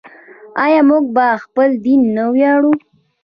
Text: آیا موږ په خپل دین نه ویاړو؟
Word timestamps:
آیا 0.63 0.81
موږ 0.89 1.03
په 1.15 1.25
خپل 1.43 1.69
دین 1.85 2.01
نه 2.15 2.23
ویاړو؟ 2.33 2.71